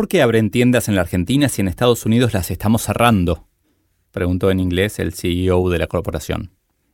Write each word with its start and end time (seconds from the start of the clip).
¿Por 0.00 0.08
qué 0.08 0.22
abren 0.22 0.48
tiendas 0.48 0.88
en 0.88 0.94
la 0.94 1.02
Argentina 1.02 1.50
si 1.50 1.60
en 1.60 1.68
Estados 1.68 2.06
Unidos 2.06 2.32
las 2.32 2.50
estamos 2.50 2.80
cerrando? 2.80 3.46
Preguntó 4.12 4.50
en 4.50 4.58
inglés 4.58 4.98
el 4.98 5.12
CEO 5.12 5.68
de 5.68 5.78
la 5.78 5.88
corporación. 5.88 6.52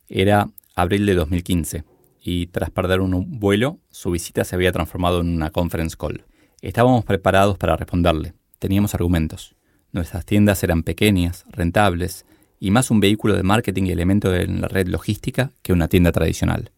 Era 0.09 0.49
abril 0.75 1.05
de 1.05 1.15
2015 1.15 1.85
y 2.21 2.47
tras 2.47 2.69
perder 2.69 2.99
un 2.99 3.39
vuelo, 3.39 3.79
su 3.91 4.11
visita 4.11 4.43
se 4.43 4.57
había 4.57 4.73
transformado 4.73 5.21
en 5.21 5.29
una 5.29 5.51
conference 5.51 5.95
call. 5.97 6.25
Estábamos 6.61 7.05
preparados 7.05 7.57
para 7.57 7.77
responderle. 7.77 8.33
Teníamos 8.59 8.93
argumentos. 8.93 9.55
Nuestras 9.93 10.25
tiendas 10.25 10.61
eran 10.65 10.83
pequeñas, 10.83 11.45
rentables 11.49 12.25
y 12.59 12.71
más 12.71 12.91
un 12.91 12.99
vehículo 12.99 13.35
de 13.35 13.43
marketing 13.43 13.83
y 13.83 13.91
elemento 13.91 14.31
de 14.31 14.47
la 14.47 14.67
red 14.67 14.87
logística 14.89 15.53
que 15.61 15.71
una 15.71 15.87
tienda 15.87 16.11
tradicional. 16.11 16.71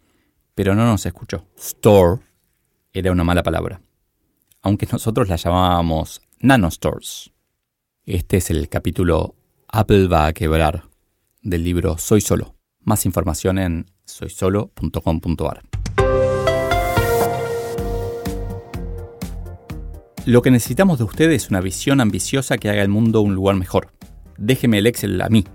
Pero 0.53 0.75
no 0.75 0.85
nos 0.85 1.07
escuchó. 1.07 1.47
Store 1.57 2.21
era 2.93 3.11
una 3.11 3.23
mala 3.23 3.41
palabra, 3.41 3.81
aunque 4.61 4.87
nosotros 4.91 5.29
la 5.29 5.35
llamábamos 5.35 6.21
nanostores. 6.39 7.31
Este 8.05 8.37
es 8.37 8.49
el 8.49 8.69
capítulo 8.69 9.35
Apple 9.67 10.07
va 10.07 10.27
a 10.27 10.33
quebrar 10.33 10.85
del 11.41 11.63
libro 11.63 11.97
Soy 11.97 12.21
Solo. 12.21 12.55
Más 12.81 13.05
información 13.05 13.59
en 13.59 13.85
soysolo.com.ar. 14.05 15.61
Lo 20.25 20.41
que 20.41 20.51
necesitamos 20.51 20.97
de 20.97 21.05
ustedes 21.05 21.43
es 21.43 21.49
una 21.49 21.61
visión 21.61 22.01
ambiciosa 22.01 22.57
que 22.57 22.69
haga 22.69 22.81
el 22.81 22.89
mundo 22.89 23.21
un 23.21 23.35
lugar 23.35 23.55
mejor. 23.55 23.93
Déjeme 24.37 24.79
el 24.79 24.87
Excel 24.87 25.21
a 25.21 25.29
mí, 25.29 25.45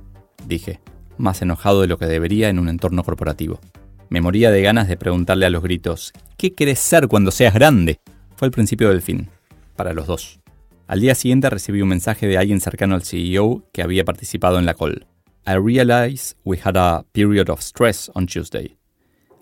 dije, 0.46 0.80
más 1.16 1.42
enojado 1.42 1.80
de 1.80 1.86
lo 1.86 1.98
que 1.98 2.06
debería 2.06 2.48
en 2.48 2.58
un 2.58 2.68
entorno 2.68 3.04
corporativo. 3.04 3.60
Me 4.08 4.20
moría 4.20 4.50
de 4.50 4.62
ganas 4.62 4.88
de 4.88 4.96
preguntarle 4.96 5.46
a 5.46 5.50
los 5.50 5.62
gritos, 5.62 6.12
¿qué 6.36 6.54
querés 6.54 6.78
ser 6.78 7.08
cuando 7.08 7.30
seas 7.30 7.54
grande? 7.54 8.00
Fue 8.44 8.48
el 8.48 8.52
principio 8.52 8.90
del 8.90 9.00
fin, 9.00 9.30
para 9.74 9.94
los 9.94 10.06
dos. 10.06 10.38
Al 10.86 11.00
día 11.00 11.14
siguiente 11.14 11.48
recibí 11.48 11.80
un 11.80 11.88
mensaje 11.88 12.26
de 12.26 12.36
alguien 12.36 12.60
cercano 12.60 12.94
al 12.94 13.02
CEO 13.02 13.64
que 13.72 13.82
había 13.82 14.04
participado 14.04 14.58
en 14.58 14.66
la 14.66 14.74
call. 14.74 15.06
I 15.46 15.54
realize 15.54 16.36
we 16.44 16.58
had 16.62 16.76
a 16.76 17.06
period 17.12 17.48
of 17.48 17.62
stress 17.62 18.10
on 18.14 18.26
Tuesday. 18.26 18.76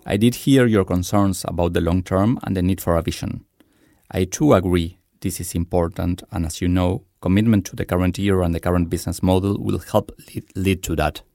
I 0.05 0.17
did 0.17 0.35
hear 0.45 0.67
your 0.67 0.85
concerns 0.85 1.43
about 1.43 1.73
the 1.73 1.81
long 1.81 2.01
term 2.01 2.39
and 2.43 2.55
the 2.55 2.61
need 2.63 2.79
for 2.79 2.95
a 2.95 3.01
vision. 3.01 3.45
I 4.09 4.25
too 4.25 4.53
agree 4.53 4.99
this 5.19 5.41
is 5.41 5.53
important, 5.53 6.23
and 6.31 6.45
as 6.45 6.61
you 6.61 6.69
know, 6.69 7.03
commitment 7.19 7.65
to 7.71 7.75
the 7.75 7.85
current 7.85 8.17
year 8.17 8.41
and 8.41 8.55
the 8.55 8.61
current 8.61 8.89
business 8.89 9.21
model 9.21 9.57
will 9.59 9.81
help 9.91 10.13
lead, 10.29 10.45
lead 10.55 10.81
to 10.83 10.95
that. 10.95 11.25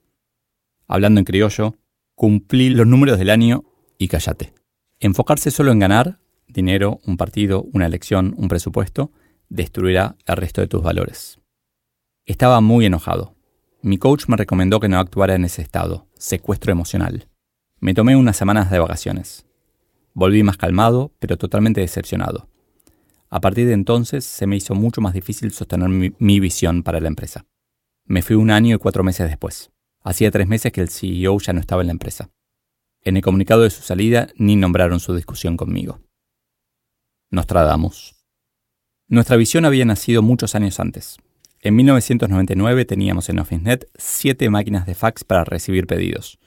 Hablando 0.87 1.19
en 1.19 1.25
criollo, 1.25 1.75
cumplí 2.15 2.71
los 2.71 2.87
números 2.87 3.19
del 3.19 3.29
año 3.29 3.63
y 3.99 4.07
cállate. 4.07 4.55
Enfocarse 4.99 5.51
solo 5.51 5.71
en 5.71 5.77
ganar, 5.77 6.17
dinero, 6.49 6.99
un 7.05 7.17
partido, 7.17 7.63
una 7.73 7.85
elección, 7.85 8.33
un 8.37 8.47
presupuesto, 8.47 9.11
destruirá 9.47 10.15
el 10.25 10.35
resto 10.35 10.61
de 10.61 10.67
tus 10.67 10.83
valores. 10.83 11.39
Estaba 12.25 12.61
muy 12.61 12.85
enojado. 12.85 13.35
Mi 13.81 13.97
coach 13.97 14.25
me 14.27 14.37
recomendó 14.37 14.79
que 14.79 14.89
no 14.89 14.99
actuara 14.99 15.35
en 15.35 15.45
ese 15.45 15.61
estado, 15.61 16.07
secuestro 16.15 16.71
emocional. 16.71 17.27
Me 17.79 17.93
tomé 17.93 18.15
unas 18.15 18.35
semanas 18.35 18.69
de 18.69 18.79
vacaciones. 18.79 19.45
Volví 20.13 20.43
más 20.43 20.57
calmado, 20.57 21.13
pero 21.19 21.37
totalmente 21.37 21.81
decepcionado. 21.81 22.49
A 23.29 23.41
partir 23.41 23.67
de 23.67 23.73
entonces 23.73 24.25
se 24.25 24.47
me 24.47 24.57
hizo 24.57 24.75
mucho 24.75 25.01
más 25.01 25.13
difícil 25.13 25.51
sostener 25.51 25.87
mi, 25.87 26.39
visión 26.39 26.83
para 26.83 26.99
la 26.99 27.07
empresa. 27.07 27.45
Me 28.05 28.21
fui 28.21 28.35
un 28.35 28.49
año 28.49 28.75
y 28.75 28.79
cuatro 28.79 29.03
meses 29.03 29.29
después. 29.29 29.71
Hacía 30.01 30.31
tres 30.31 30.47
meses 30.47 30.71
que 30.71 30.81
el 30.81 30.89
CEO 30.89 31.39
ya 31.39 31.53
no 31.53 31.59
estaba 31.59 31.81
en 31.81 31.87
la 31.87 31.93
empresa. 31.93 32.31
En 33.01 33.17
el 33.17 33.23
comunicado 33.23 33.61
de 33.61 33.69
su 33.69 33.81
salida 33.81 34.29
ni 34.35 34.55
nombraron 34.55 34.99
su 34.99 35.15
discusión 35.15 35.57
conmigo. 35.57 35.99
Nos 37.31 37.45
tradamos. 37.45 38.15
Nuestra 39.07 39.37
visión 39.37 39.65
había 39.65 39.85
nacido 39.85 40.23
muchos 40.23 40.55
años 40.55 40.79
antes. 40.79 41.17
En 41.61 41.75
1999 41.75 42.85
teníamos 42.85 43.29
en 43.29 43.39
OfficeNet 43.39 43.87
siete 43.95 44.49
máquinas 44.49 44.87
de 44.87 44.95
fax 44.95 45.23
para 45.23 45.43
recibir 45.43 45.85
pedidos, 45.85 46.39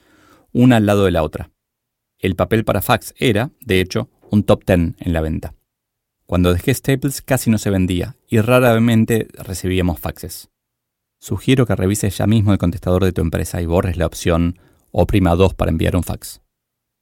una 0.52 0.76
al 0.76 0.86
lado 0.86 1.04
de 1.04 1.12
la 1.12 1.22
otra. 1.22 1.50
El 2.18 2.34
papel 2.34 2.64
para 2.64 2.82
fax 2.82 3.14
era, 3.16 3.52
de 3.60 3.80
hecho, 3.80 4.10
un 4.30 4.42
top 4.42 4.64
ten 4.64 4.96
en 4.98 5.12
la 5.12 5.20
venta. 5.20 5.54
Cuando 6.26 6.52
dejé 6.52 6.74
Staples 6.74 7.22
casi 7.22 7.50
no 7.50 7.58
se 7.58 7.70
vendía 7.70 8.16
y 8.26 8.40
raramente 8.40 9.28
recibíamos 9.34 10.00
faxes. 10.00 10.50
Sugiero 11.20 11.66
que 11.66 11.76
revises 11.76 12.16
ya 12.16 12.26
mismo 12.26 12.52
el 12.52 12.58
contestador 12.58 13.04
de 13.04 13.12
tu 13.12 13.20
empresa 13.20 13.62
y 13.62 13.66
borres 13.66 13.96
la 13.96 14.06
opción 14.06 14.58
oprima 14.90 15.36
2 15.36 15.54
para 15.54 15.70
enviar 15.70 15.94
un 15.94 16.02
fax. 16.02 16.40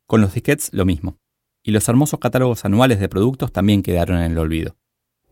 Con 0.06 0.20
los 0.20 0.34
disquets 0.34 0.70
lo 0.74 0.84
mismo. 0.84 1.16
Y 1.62 1.72
los 1.72 1.88
hermosos 1.88 2.21
catálogos 2.21 2.65
anuales 2.65 3.00
de 3.00 3.09
productos 3.09 3.53
también 3.53 3.82
quedaron 3.82 4.19
en 4.19 4.32
el 4.32 4.38
olvido. 4.38 4.76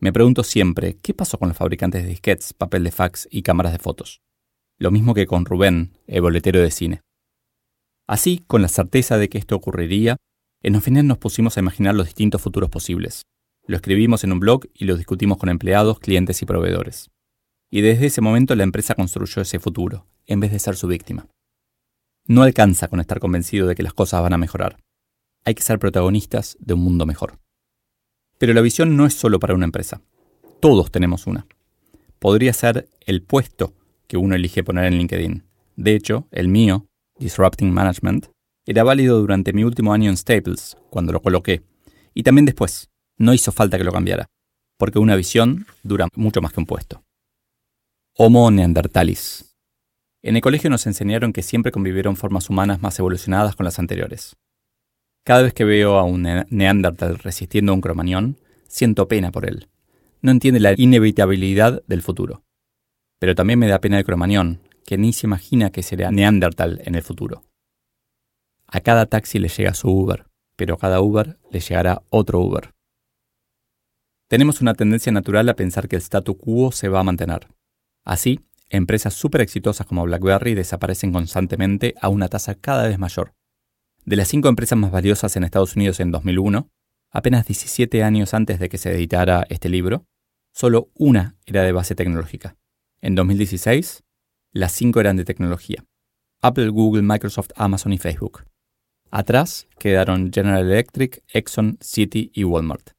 Me 0.01 0.13
pregunto 0.13 0.45
siempre, 0.45 0.97
¿qué 1.03 1.15
pasó 1.15 1.39
con 1.39 1.49
los 1.49 1.57
fabricantes 1.57 2.03
de 2.03 2.09
disquets, 2.09 2.53
papel 2.53 2.85
de 2.85 2.93
fax 2.93 3.27
y 3.31 3.43
cámaras 3.43 3.73
de 3.73 3.79
fotos? 3.79 4.21
Lo 4.79 4.91
mismo 4.91 5.15
que 5.15 5.27
con 5.27 5.45
Rubén, 5.45 5.99
el 6.07 6.21
boletero 6.21 6.61
de 6.61 6.71
cine. 6.71 7.01
Así, 8.07 8.45
con 8.47 8.63
la 8.63 8.69
certeza 8.69 9.19
de 9.19 9.29
que 9.29 9.39
esto 9.39 9.57
ocurriría, 9.57 10.17
en 10.63 10.77
Ofinet 10.77 11.05
nos 11.05 11.19
pusimos 11.19 11.57
a 11.57 11.61
imaginar 11.61 11.95
los 11.95 12.07
distintos 12.07 12.41
futuros 12.41 12.71
posibles. 12.71 13.23
Lo 13.67 13.77
escribimos 13.77 14.25
en 14.25 14.33
un 14.33 14.41
blog 14.41 14.67
y 14.73 14.85
lo 14.87 14.97
discutimos 14.97 15.39
con 15.39 15.49
empleados, 15.49 15.99
clientes 15.99 16.41
y 16.43 16.47
proveedores. 16.47 17.11
Y 17.71 17.81
desde 17.81 18.07
ese 18.07 18.21
momento 18.21 18.55
la 18.55 18.63
empresa 18.63 18.95
construyó 18.95 19.43
ese 19.43 19.59
futuro, 19.59 20.07
en 20.27 20.41
vez 20.41 20.53
de 20.53 20.59
ser 20.59 20.77
su 20.77 20.87
víctima. 20.87 21.27
No 22.27 22.43
alcanza 22.43 22.89
con 22.89 23.01
estar 23.01 23.21
convencido 23.21 23.67
de 23.67 23.75
que 23.75 23.83
las 23.83 23.95
cosas 23.95 24.23
van 24.23 24.33
a 24.33 24.39
mejorar. 24.39 24.79
Hay 25.49 25.55
que 25.55 25.63
ser 25.63 25.79
protagonistas 25.79 26.59
de 26.61 26.75
un 26.75 26.81
mundo 26.81 27.07
mejor. 27.07 27.39
Pero 28.37 28.53
la 28.53 28.61
visión 28.61 28.99
no 28.99 29.07
es 29.07 29.15
solo 29.15 29.41
para 29.41 29.55
una 29.55 29.65
empresa. 29.65 30.03
Todos 30.61 30.91
tenemos 30.91 31.27
una. 31.27 31.47
Podría 32.19 32.53
ser 32.53 32.91
el 33.07 33.23
puesto 33.23 33.73
que 34.07 34.19
uno 34.19 34.35
elige 34.35 34.63
poner 34.63 34.85
en 34.85 34.99
LinkedIn. 34.99 35.45
De 35.75 35.95
hecho, 35.95 36.29
el 36.33 36.49
mío, 36.49 36.85
Disrupting 37.19 37.73
Management, 37.73 38.27
era 38.67 38.85
válido 38.85 39.19
durante 39.21 39.55
mi 39.55 39.65
último 39.65 39.95
año 39.95 40.11
en 40.11 40.19
Staples, 40.19 40.77
cuando 40.91 41.15
lo 41.15 41.23
coloqué, 41.23 41.63
y 42.13 42.25
también 42.25 42.45
después, 42.45 42.91
no 43.17 43.33
hizo 43.33 43.51
falta 43.51 43.79
que 43.79 43.85
lo 43.85 43.93
cambiara, 43.93 44.27
porque 44.77 44.99
una 44.99 45.17
visión 45.17 45.65
dura 45.83 46.09
mucho 46.15 46.43
más 46.43 46.53
que 46.53 46.61
un 46.61 46.67
puesto. 46.67 47.03
Homo 48.19 48.51
neandertalis. 48.51 49.57
En 50.23 50.37
el 50.37 50.43
colegio 50.43 50.69
nos 50.69 50.87
enseñaron 50.87 51.33
que 51.33 51.43
siempre 51.43 51.73
convivieron 51.73 52.17
formas 52.17 52.51
humanas 52.51 52.83
más 52.83 52.99
evolucionadas 52.99 53.57
con 53.57 53.65
las 53.65 53.79
anteriores. 53.79 54.37
Cada 55.29 55.43
vez 55.43 55.53
que 55.53 55.67
veo 55.67 55.99
a 55.99 56.05
un 56.05 56.23
neandertal 56.23 57.19
resistiendo 57.19 57.73
a 57.73 57.75
un 57.75 57.83
cromañón, 57.83 58.39
siento 58.67 59.09
pena 59.09 59.31
por 59.31 59.45
él. 59.45 59.69
No 60.23 60.31
entiende 60.31 60.59
la 60.59 60.73
inevitabilidad 60.75 61.83
del 61.87 62.01
futuro. 62.01 62.45
Pero 63.19 63.35
también 63.35 63.59
me 63.59 63.69
da 63.69 63.79
pena 63.79 63.99
el 63.99 64.07
cromañón, 64.07 64.63
que 64.87 64.97
ni 64.97 65.13
se 65.13 65.27
imagina 65.27 65.69
que 65.69 65.83
será 65.83 66.11
neandertal 66.11 66.81
en 66.87 66.95
el 66.95 67.03
futuro. 67.03 67.45
A 68.69 68.81
cada 68.81 69.05
taxi 69.05 69.39
le 69.39 69.49
llega 69.49 69.75
su 69.75 69.91
Uber, 69.91 70.25
pero 70.57 70.77
a 70.77 70.79
cada 70.79 71.03
Uber 71.03 71.39
le 71.51 71.61
llegará 71.61 72.01
otro 72.09 72.41
Uber. 72.41 72.73
Tenemos 74.29 74.63
una 74.63 74.73
tendencia 74.73 75.13
natural 75.13 75.47
a 75.51 75.57
pensar 75.57 75.89
que 75.89 75.97
el 75.97 76.03
statu 76.03 76.39
quo 76.39 76.73
se 76.73 76.89
va 76.89 77.01
a 77.01 77.05
mantener. 77.05 77.49
Así, 78.03 78.41
empresas 78.71 79.13
súper 79.13 79.43
exitosas 79.43 79.87
como 79.87 80.05
BlackBerry 80.05 80.55
desaparecen 80.55 81.13
constantemente 81.13 81.95
a 82.01 82.09
una 82.09 82.29
tasa 82.29 82.55
cada 82.55 82.89
vez 82.89 82.99
mayor. 82.99 83.35
De 84.09 84.17
las 84.17 84.29
cinco 84.29 84.49
empresas 84.49 84.79
más 84.79 84.91
valiosas 84.91 85.37
en 85.37 85.45
Estados 85.45 85.77
Unidos 85.77 86.01
en 86.01 86.11
2001, 86.11 86.71
apenas 87.11 87.47
17 87.47 88.03
años 88.03 88.33
antes 88.33 88.59
de 88.59 88.71
que 88.71 88.79
se 88.79 88.91
editara 88.91 89.45
este 89.51 89.69
libro, 89.69 90.07
solo 90.51 90.89
una 90.95 91.37
era 91.45 91.63
de 91.63 91.73
base 91.73 91.95
tecnológica. 91.95 92.57
En 93.03 93.15
2016, 93.15 94.05
las 94.53 94.73
cinco 94.73 95.01
eran 95.01 95.19
de 95.19 95.27
tecnología. 95.27 95.85
Apple, 96.41 96.71
Google, 96.71 97.03
Microsoft, 97.03 97.51
Amazon 97.55 97.93
y 97.93 97.99
Facebook. 97.99 98.45
Atrás 99.11 99.69
quedaron 99.79 100.33
General 100.33 100.65
Electric, 100.65 101.23
Exxon, 101.31 101.77
Citi 101.83 102.31
y 102.33 102.45
Walmart. 102.45 102.93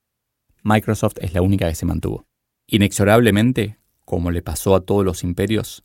Microsoft 0.61 1.15
es 1.21 1.33
la 1.33 1.41
única 1.41 1.67
que 1.67 1.73
se 1.73 1.87
mantuvo. 1.87 2.27
Inexorablemente, 2.67 3.79
como 4.05 4.29
le 4.29 4.43
pasó 4.43 4.75
a 4.75 4.81
todos 4.81 5.03
los 5.03 5.23
imperios, 5.23 5.83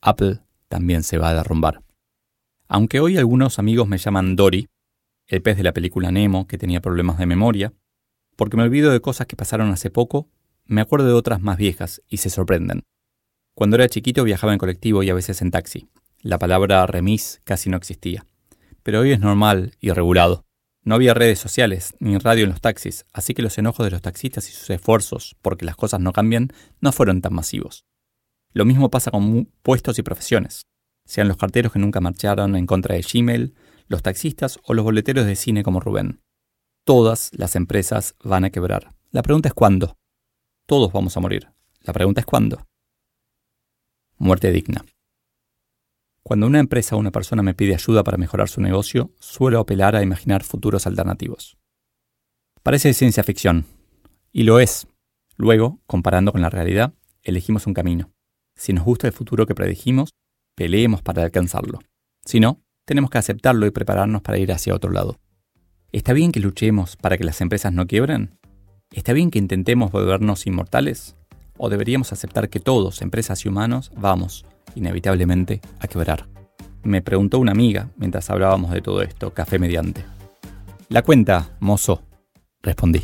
Apple 0.00 0.40
también 0.66 1.04
se 1.04 1.18
va 1.18 1.28
a 1.28 1.34
derrumbar. 1.34 1.84
Aunque 2.74 2.98
hoy 2.98 3.16
algunos 3.18 3.60
amigos 3.60 3.86
me 3.86 3.98
llaman 3.98 4.34
Dory, 4.34 4.66
el 5.28 5.42
pez 5.42 5.56
de 5.56 5.62
la 5.62 5.72
película 5.72 6.10
Nemo 6.10 6.48
que 6.48 6.58
tenía 6.58 6.80
problemas 6.80 7.18
de 7.18 7.26
memoria, 7.26 7.72
porque 8.34 8.56
me 8.56 8.64
olvido 8.64 8.90
de 8.90 8.98
cosas 8.98 9.28
que 9.28 9.36
pasaron 9.36 9.70
hace 9.70 9.90
poco, 9.90 10.28
me 10.64 10.80
acuerdo 10.80 11.06
de 11.06 11.12
otras 11.12 11.40
más 11.40 11.56
viejas 11.56 12.02
y 12.08 12.16
se 12.16 12.30
sorprenden. 12.30 12.82
Cuando 13.54 13.76
era 13.76 13.88
chiquito 13.88 14.24
viajaba 14.24 14.52
en 14.52 14.58
colectivo 14.58 15.04
y 15.04 15.10
a 15.10 15.14
veces 15.14 15.40
en 15.40 15.52
taxi. 15.52 15.88
La 16.20 16.40
palabra 16.40 16.84
remis 16.88 17.40
casi 17.44 17.70
no 17.70 17.76
existía. 17.76 18.26
Pero 18.82 18.98
hoy 18.98 19.12
es 19.12 19.20
normal 19.20 19.76
y 19.78 19.92
regulado. 19.92 20.44
No 20.82 20.96
había 20.96 21.14
redes 21.14 21.38
sociales 21.38 21.94
ni 22.00 22.18
radio 22.18 22.42
en 22.42 22.50
los 22.50 22.60
taxis, 22.60 23.06
así 23.12 23.34
que 23.34 23.42
los 23.42 23.56
enojos 23.56 23.86
de 23.86 23.92
los 23.92 24.02
taxistas 24.02 24.48
y 24.48 24.52
sus 24.52 24.68
esfuerzos 24.70 25.36
porque 25.42 25.64
las 25.64 25.76
cosas 25.76 26.00
no 26.00 26.12
cambian 26.12 26.48
no 26.80 26.90
fueron 26.90 27.22
tan 27.22 27.34
masivos. 27.34 27.84
Lo 28.52 28.64
mismo 28.64 28.90
pasa 28.90 29.12
con 29.12 29.44
puestos 29.62 30.00
y 30.00 30.02
profesiones, 30.02 30.66
sean 31.06 31.28
los 31.28 31.36
carteros 31.36 31.72
que 31.72 31.78
nunca 31.78 32.00
marcharon 32.00 32.56
en 32.56 32.66
contra 32.66 32.94
de 32.94 33.02
Gmail, 33.02 33.54
los 33.88 34.02
taxistas 34.02 34.58
o 34.64 34.74
los 34.74 34.84
boleteros 34.84 35.26
de 35.26 35.36
cine 35.36 35.62
como 35.62 35.80
Rubén. 35.80 36.20
Todas 36.84 37.30
las 37.34 37.56
empresas 37.56 38.14
van 38.22 38.44
a 38.44 38.50
quebrar. 38.50 38.94
La 39.10 39.22
pregunta 39.22 39.48
es 39.48 39.54
cuándo. 39.54 39.96
Todos 40.66 40.92
vamos 40.92 41.16
a 41.16 41.20
morir. 41.20 41.50
La 41.80 41.92
pregunta 41.92 42.20
es 42.20 42.26
cuándo. 42.26 42.66
Muerte 44.16 44.50
digna. 44.50 44.84
Cuando 46.22 46.46
una 46.46 46.60
empresa 46.60 46.96
o 46.96 46.98
una 46.98 47.10
persona 47.10 47.42
me 47.42 47.54
pide 47.54 47.74
ayuda 47.74 48.02
para 48.02 48.16
mejorar 48.16 48.48
su 48.48 48.60
negocio, 48.62 49.12
suelo 49.18 49.60
apelar 49.60 49.94
a 49.94 50.02
imaginar 50.02 50.42
futuros 50.42 50.86
alternativos. 50.86 51.58
Parece 52.62 52.94
ciencia 52.94 53.22
ficción, 53.22 53.66
y 54.32 54.44
lo 54.44 54.58
es. 54.58 54.86
Luego, 55.36 55.80
comparando 55.86 56.32
con 56.32 56.40
la 56.40 56.48
realidad, 56.48 56.94
elegimos 57.22 57.66
un 57.66 57.74
camino. 57.74 58.10
Si 58.56 58.72
nos 58.72 58.84
gusta 58.84 59.06
el 59.06 59.12
futuro 59.12 59.46
que 59.46 59.54
predijimos, 59.54 60.14
peleemos 60.54 61.02
para 61.02 61.22
alcanzarlo. 61.22 61.80
Si 62.24 62.40
no, 62.40 62.62
tenemos 62.84 63.10
que 63.10 63.18
aceptarlo 63.18 63.66
y 63.66 63.70
prepararnos 63.70 64.22
para 64.22 64.38
ir 64.38 64.52
hacia 64.52 64.74
otro 64.74 64.90
lado. 64.90 65.18
¿Está 65.92 66.12
bien 66.12 66.32
que 66.32 66.40
luchemos 66.40 66.96
para 66.96 67.16
que 67.16 67.24
las 67.24 67.40
empresas 67.40 67.72
no 67.72 67.86
quiebren? 67.86 68.38
¿Está 68.90 69.12
bien 69.12 69.30
que 69.30 69.38
intentemos 69.38 69.92
volvernos 69.92 70.46
inmortales? 70.46 71.16
¿O 71.56 71.68
deberíamos 71.68 72.12
aceptar 72.12 72.48
que 72.48 72.60
todos, 72.60 73.00
empresas 73.02 73.44
y 73.44 73.48
humanos, 73.48 73.92
vamos, 73.96 74.44
inevitablemente, 74.74 75.60
a 75.78 75.86
quebrar? 75.86 76.26
Me 76.82 77.00
preguntó 77.00 77.38
una 77.38 77.52
amiga 77.52 77.90
mientras 77.96 78.28
hablábamos 78.30 78.72
de 78.72 78.82
todo 78.82 79.02
esto, 79.02 79.32
café 79.32 79.58
mediante. 79.58 80.04
La 80.88 81.02
cuenta, 81.02 81.56
mozo, 81.60 82.02
respondí. 82.62 83.02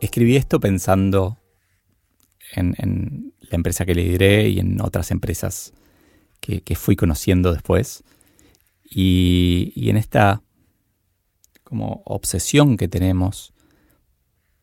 Escribí 0.00 0.36
esto 0.36 0.60
pensando 0.60 1.38
en, 2.54 3.29
la 3.50 3.56
empresa 3.56 3.84
que 3.84 3.94
lideré 3.94 4.48
y 4.48 4.60
en 4.60 4.80
otras 4.80 5.10
empresas 5.10 5.72
que, 6.40 6.74
fui 6.74 6.96
conociendo 6.96 7.52
después. 7.52 8.04
Y, 8.84 9.88
en 9.90 9.96
esta 9.96 10.42
como 11.64 12.02
obsesión 12.04 12.76
que 12.76 12.88
tenemos 12.88 13.52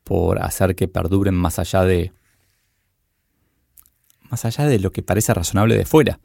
por 0.03 0.41
hacer 0.41 0.75
que 0.75 0.89
perduren 0.89 1.35
más 1.35 1.59
allá 1.59 1.83
de 1.83 2.11
más 4.29 4.43
allá 4.43 4.65
de 4.65 4.79
lo 4.79 4.91
que 4.91 5.03
parece 5.03 5.33
razonable 5.33 5.77
de 5.77 5.85
fuera. 5.85 6.19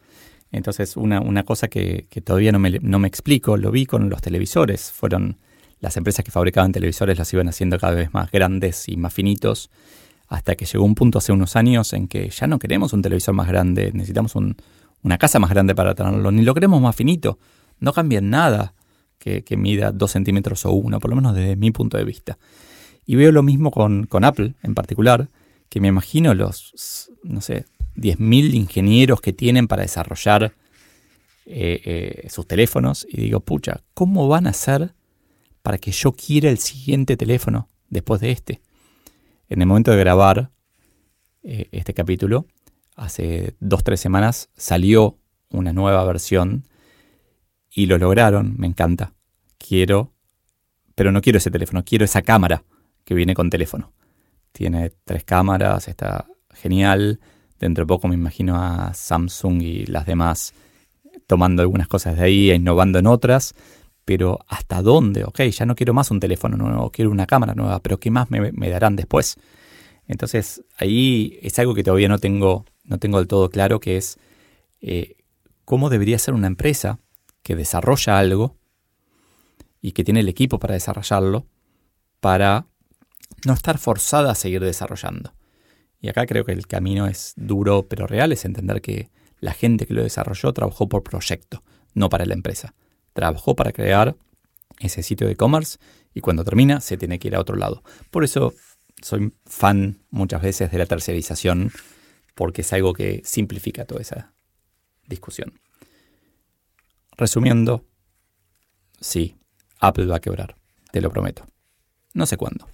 Entonces, 0.50 0.96
una, 0.96 1.20
una 1.20 1.44
cosa 1.44 1.68
que, 1.68 2.08
todavía 2.24 2.50
no 2.50 2.58
me, 2.58 2.80
no 2.80 2.98
me, 2.98 3.06
explico, 3.06 3.56
lo 3.56 3.70
vi 3.70 3.86
con 3.86 4.10
los 4.10 4.20
televisores. 4.20 4.90
Fueron 4.90 5.38
las 5.78 5.96
empresas 5.96 6.24
que 6.24 6.32
fabricaban 6.32 6.72
televisores, 6.72 7.16
las 7.16 7.32
iban 7.32 7.48
haciendo 7.48 7.78
cada 7.78 7.94
vez 7.94 8.12
más 8.12 8.30
grandes 8.32 8.88
y 8.88 8.96
más 8.96 9.14
finitos, 9.14 9.70
hasta 10.32 10.54
que 10.54 10.64
llegó 10.64 10.84
un 10.84 10.94
punto 10.94 11.18
hace 11.18 11.30
unos 11.30 11.56
años 11.56 11.92
en 11.92 12.08
que 12.08 12.30
ya 12.30 12.46
no 12.46 12.58
queremos 12.58 12.94
un 12.94 13.02
televisor 13.02 13.34
más 13.34 13.48
grande, 13.48 13.92
necesitamos 13.92 14.34
una 14.34 15.18
casa 15.18 15.38
más 15.38 15.50
grande 15.50 15.74
para 15.74 15.94
tenerlo, 15.94 16.32
ni 16.32 16.40
lo 16.40 16.54
queremos 16.54 16.80
más 16.80 16.96
finito. 16.96 17.38
No 17.80 17.92
cambia 17.92 18.22
nada 18.22 18.72
que, 19.18 19.44
mida 19.58 19.92
dos 19.92 20.12
centímetros 20.12 20.64
o 20.64 20.72
uno, 20.72 21.00
por 21.00 21.10
lo 21.10 21.16
menos 21.16 21.34
desde 21.34 21.54
mi 21.56 21.70
punto 21.70 21.98
de 21.98 22.04
vista. 22.04 22.38
Y 23.04 23.16
veo 23.16 23.30
lo 23.30 23.42
mismo 23.42 23.70
con, 23.70 24.06
con 24.06 24.24
Apple 24.24 24.54
en 24.62 24.74
particular, 24.74 25.28
que 25.68 25.80
me 25.80 25.88
imagino 25.88 26.32
los, 26.32 27.10
no 27.22 27.42
sé, 27.42 27.66
10.000 27.96 28.54
ingenieros 28.54 29.20
que 29.20 29.34
tienen 29.34 29.68
para 29.68 29.82
desarrollar 29.82 30.54
eh, 31.44 31.82
eh, 31.84 32.28
sus 32.30 32.46
teléfonos 32.46 33.06
y 33.06 33.20
digo, 33.20 33.40
pucha, 33.40 33.82
¿cómo 33.92 34.28
van 34.28 34.46
a 34.46 34.50
hacer 34.50 34.94
para 35.62 35.76
que 35.76 35.92
yo 35.92 36.12
quiera 36.12 36.48
el 36.48 36.56
siguiente 36.56 37.18
teléfono 37.18 37.68
después 37.90 38.22
de 38.22 38.30
este? 38.30 38.62
En 39.52 39.60
el 39.60 39.68
momento 39.68 39.90
de 39.90 39.98
grabar 39.98 40.50
eh, 41.42 41.68
este 41.72 41.92
capítulo, 41.92 42.46
hace 42.96 43.54
dos, 43.60 43.84
tres 43.84 44.00
semanas, 44.00 44.48
salió 44.56 45.18
una 45.50 45.74
nueva 45.74 46.02
versión 46.04 46.64
y 47.70 47.84
lo 47.84 47.98
lograron, 47.98 48.54
me 48.56 48.66
encanta. 48.66 49.12
Quiero, 49.58 50.14
pero 50.94 51.12
no 51.12 51.20
quiero 51.20 51.36
ese 51.36 51.50
teléfono, 51.50 51.84
quiero 51.84 52.06
esa 52.06 52.22
cámara 52.22 52.64
que 53.04 53.14
viene 53.14 53.34
con 53.34 53.50
teléfono. 53.50 53.92
Tiene 54.52 54.90
tres 55.04 55.22
cámaras, 55.22 55.86
está 55.86 56.24
genial, 56.54 57.20
Dentro 57.60 57.84
de 57.84 57.88
poco 57.88 58.08
me 58.08 58.14
imagino 58.14 58.56
a 58.56 58.92
Samsung 58.94 59.62
y 59.62 59.84
las 59.84 60.06
demás 60.06 60.54
tomando 61.28 61.62
algunas 61.62 61.88
cosas 61.88 62.16
de 62.16 62.24
ahí 62.24 62.50
e 62.50 62.54
innovando 62.54 62.98
en 62.98 63.06
otras. 63.06 63.54
Pero 64.04 64.40
¿hasta 64.48 64.82
dónde? 64.82 65.24
Ok, 65.24 65.42
ya 65.42 65.66
no 65.66 65.74
quiero 65.74 65.94
más 65.94 66.10
un 66.10 66.20
teléfono 66.20 66.56
nuevo, 66.56 66.90
quiero 66.90 67.10
una 67.10 67.26
cámara 67.26 67.54
nueva, 67.54 67.80
pero 67.80 67.98
¿qué 67.98 68.10
más 68.10 68.30
me, 68.30 68.70
darán 68.70 68.96
después? 68.96 69.36
Entonces 70.08 70.64
ahí 70.76 71.38
es 71.42 71.58
algo 71.58 71.74
que 71.74 71.84
todavía 71.84 72.08
no 72.08 72.18
tengo, 72.18 72.64
no 72.84 72.98
tengo 72.98 73.18
del 73.18 73.28
todo 73.28 73.48
claro, 73.50 73.80
que 73.80 73.96
es 73.96 74.18
eh, 74.80 75.16
cómo 75.64 75.88
debería 75.88 76.18
ser 76.18 76.34
una 76.34 76.48
empresa 76.48 76.98
que 77.42 77.56
desarrolla 77.56 78.18
algo 78.18 78.56
y 79.80 79.92
que 79.92 80.04
tiene 80.04 80.20
el 80.20 80.28
equipo 80.28 80.58
para 80.58 80.74
desarrollarlo 80.74 81.46
para 82.20 82.66
no 83.46 83.52
estar 83.52 83.78
forzada 83.78 84.32
a 84.32 84.34
seguir 84.34 84.62
desarrollando. 84.62 85.34
Y 86.00 86.08
acá 86.08 86.26
creo 86.26 86.44
que 86.44 86.52
el 86.52 86.66
camino 86.66 87.06
es 87.06 87.34
duro 87.36 87.86
pero 87.88 88.06
real, 88.06 88.32
es 88.32 88.44
entender 88.44 88.80
que 88.80 89.10
la 89.40 89.52
gente 89.52 89.86
que 89.86 89.94
lo 89.94 90.02
desarrolló 90.02 90.52
trabajó 90.52 90.88
por 90.88 91.02
proyecto, 91.02 91.62
no 91.94 92.08
para 92.08 92.26
la 92.26 92.34
empresa. 92.34 92.74
Trabajó 93.12 93.54
para 93.54 93.72
crear 93.72 94.16
ese 94.78 95.02
sitio 95.02 95.26
de 95.26 95.34
e-commerce 95.34 95.78
y 96.14 96.20
cuando 96.20 96.44
termina 96.44 96.80
se 96.80 96.96
tiene 96.96 97.18
que 97.18 97.28
ir 97.28 97.36
a 97.36 97.40
otro 97.40 97.56
lado. 97.56 97.82
Por 98.10 98.24
eso 98.24 98.54
soy 99.00 99.32
fan 99.46 99.98
muchas 100.10 100.42
veces 100.42 100.70
de 100.70 100.78
la 100.78 100.86
tercerización, 100.86 101.72
porque 102.34 102.62
es 102.62 102.72
algo 102.72 102.94
que 102.94 103.22
simplifica 103.24 103.84
toda 103.84 104.00
esa 104.00 104.32
discusión. 105.06 105.60
Resumiendo, 107.16 107.84
sí, 109.00 109.36
Apple 109.80 110.06
va 110.06 110.16
a 110.16 110.20
quebrar, 110.20 110.56
te 110.90 111.00
lo 111.00 111.10
prometo. 111.10 111.46
No 112.14 112.26
sé 112.26 112.36
cuándo. 112.36 112.68